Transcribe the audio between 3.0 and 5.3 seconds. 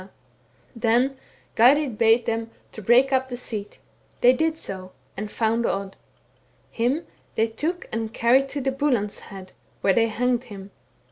up the seat. They did 80, and